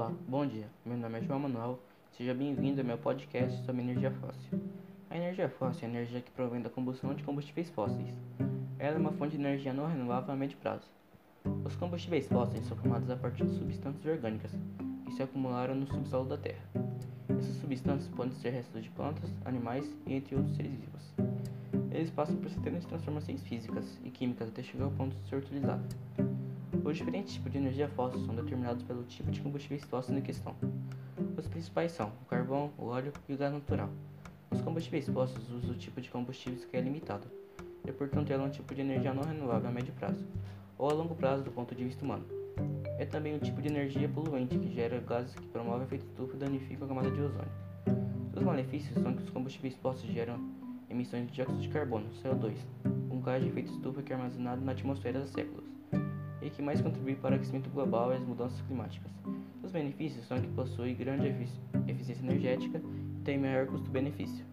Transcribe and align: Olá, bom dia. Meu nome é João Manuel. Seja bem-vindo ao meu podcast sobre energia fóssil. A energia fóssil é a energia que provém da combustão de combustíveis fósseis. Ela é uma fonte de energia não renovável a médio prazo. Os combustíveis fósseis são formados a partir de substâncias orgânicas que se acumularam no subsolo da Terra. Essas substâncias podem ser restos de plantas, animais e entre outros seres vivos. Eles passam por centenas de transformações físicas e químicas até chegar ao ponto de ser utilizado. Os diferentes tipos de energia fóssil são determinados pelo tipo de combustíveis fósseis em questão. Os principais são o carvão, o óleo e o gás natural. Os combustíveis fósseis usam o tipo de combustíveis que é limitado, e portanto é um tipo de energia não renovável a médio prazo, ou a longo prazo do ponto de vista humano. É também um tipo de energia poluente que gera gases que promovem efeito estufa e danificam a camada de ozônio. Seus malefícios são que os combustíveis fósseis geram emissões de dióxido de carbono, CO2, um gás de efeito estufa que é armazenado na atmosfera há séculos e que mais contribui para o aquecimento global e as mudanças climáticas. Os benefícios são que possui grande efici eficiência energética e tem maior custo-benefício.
Olá, 0.00 0.14
bom 0.26 0.46
dia. 0.46 0.66
Meu 0.82 0.96
nome 0.96 1.18
é 1.18 1.22
João 1.22 1.38
Manuel. 1.38 1.78
Seja 2.16 2.32
bem-vindo 2.32 2.80
ao 2.80 2.86
meu 2.86 2.96
podcast 2.96 3.62
sobre 3.66 3.82
energia 3.82 4.10
fóssil. 4.10 4.58
A 5.10 5.14
energia 5.14 5.46
fóssil 5.46 5.82
é 5.82 5.86
a 5.86 5.94
energia 5.94 6.22
que 6.22 6.30
provém 6.30 6.62
da 6.62 6.70
combustão 6.70 7.12
de 7.12 7.22
combustíveis 7.22 7.68
fósseis. 7.68 8.08
Ela 8.78 8.96
é 8.96 8.98
uma 8.98 9.12
fonte 9.12 9.36
de 9.36 9.42
energia 9.42 9.74
não 9.74 9.86
renovável 9.86 10.32
a 10.32 10.36
médio 10.38 10.56
prazo. 10.56 10.88
Os 11.66 11.76
combustíveis 11.76 12.26
fósseis 12.28 12.64
são 12.64 12.78
formados 12.78 13.10
a 13.10 13.16
partir 13.16 13.44
de 13.44 13.58
substâncias 13.58 14.06
orgânicas 14.06 14.52
que 15.04 15.12
se 15.12 15.22
acumularam 15.22 15.74
no 15.74 15.86
subsolo 15.86 16.24
da 16.24 16.38
Terra. 16.38 16.64
Essas 17.38 17.56
substâncias 17.56 18.08
podem 18.16 18.32
ser 18.32 18.54
restos 18.54 18.82
de 18.82 18.88
plantas, 18.88 19.30
animais 19.44 19.84
e 20.06 20.14
entre 20.14 20.34
outros 20.34 20.56
seres 20.56 20.72
vivos. 20.72 21.14
Eles 21.92 22.08
passam 22.08 22.36
por 22.36 22.48
centenas 22.48 22.84
de 22.84 22.88
transformações 22.88 23.42
físicas 23.42 24.00
e 24.02 24.08
químicas 24.08 24.48
até 24.48 24.62
chegar 24.62 24.84
ao 24.84 24.92
ponto 24.92 25.14
de 25.14 25.28
ser 25.28 25.36
utilizado. 25.36 25.84
Os 26.90 26.96
diferentes 26.96 27.34
tipos 27.34 27.52
de 27.52 27.58
energia 27.58 27.88
fóssil 27.90 28.18
são 28.26 28.34
determinados 28.34 28.82
pelo 28.82 29.04
tipo 29.04 29.30
de 29.30 29.40
combustíveis 29.40 29.84
fósseis 29.84 30.18
em 30.18 30.20
questão. 30.20 30.56
Os 31.38 31.46
principais 31.46 31.92
são 31.92 32.10
o 32.20 32.24
carvão, 32.24 32.72
o 32.76 32.86
óleo 32.86 33.12
e 33.28 33.32
o 33.32 33.38
gás 33.38 33.52
natural. 33.52 33.88
Os 34.50 34.60
combustíveis 34.60 35.06
fósseis 35.08 35.48
usam 35.50 35.70
o 35.70 35.74
tipo 35.74 36.00
de 36.00 36.10
combustíveis 36.10 36.64
que 36.64 36.76
é 36.76 36.80
limitado, 36.80 37.28
e 37.86 37.92
portanto 37.92 38.32
é 38.32 38.36
um 38.36 38.50
tipo 38.50 38.74
de 38.74 38.80
energia 38.80 39.14
não 39.14 39.22
renovável 39.22 39.68
a 39.68 39.72
médio 39.72 39.94
prazo, 40.00 40.26
ou 40.76 40.90
a 40.90 40.92
longo 40.92 41.14
prazo 41.14 41.44
do 41.44 41.52
ponto 41.52 41.76
de 41.76 41.84
vista 41.84 42.04
humano. 42.04 42.24
É 42.98 43.06
também 43.06 43.36
um 43.36 43.38
tipo 43.38 43.62
de 43.62 43.68
energia 43.68 44.08
poluente 44.08 44.58
que 44.58 44.74
gera 44.74 44.98
gases 44.98 45.32
que 45.36 45.46
promovem 45.46 45.84
efeito 45.84 46.06
estufa 46.06 46.34
e 46.34 46.38
danificam 46.40 46.86
a 46.86 46.88
camada 46.88 47.10
de 47.12 47.20
ozônio. 47.20 47.52
Seus 48.32 48.44
malefícios 48.44 49.00
são 49.00 49.14
que 49.14 49.22
os 49.22 49.30
combustíveis 49.30 49.76
fósseis 49.76 50.12
geram 50.12 50.40
emissões 50.90 51.28
de 51.28 51.34
dióxido 51.34 51.60
de 51.60 51.68
carbono, 51.68 52.08
CO2, 52.20 52.56
um 53.12 53.20
gás 53.20 53.40
de 53.40 53.48
efeito 53.48 53.70
estufa 53.70 54.02
que 54.02 54.12
é 54.12 54.16
armazenado 54.16 54.60
na 54.64 54.72
atmosfera 54.72 55.20
há 55.20 55.26
séculos 55.28 55.70
e 56.42 56.50
que 56.50 56.62
mais 56.62 56.80
contribui 56.80 57.14
para 57.14 57.32
o 57.32 57.34
aquecimento 57.36 57.70
global 57.70 58.12
e 58.12 58.16
as 58.16 58.22
mudanças 58.22 58.60
climáticas. 58.62 59.10
Os 59.62 59.70
benefícios 59.70 60.26
são 60.26 60.40
que 60.40 60.48
possui 60.48 60.94
grande 60.94 61.28
efici 61.28 61.60
eficiência 61.86 62.22
energética 62.22 62.80
e 63.18 63.22
tem 63.22 63.38
maior 63.38 63.66
custo-benefício. 63.66 64.49